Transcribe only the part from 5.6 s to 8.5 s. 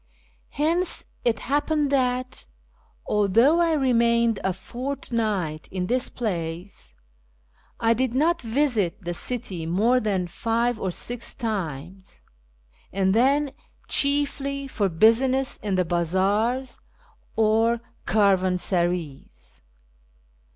in this place, I did not